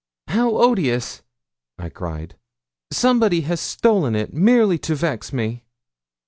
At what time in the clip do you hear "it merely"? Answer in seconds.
4.15-4.79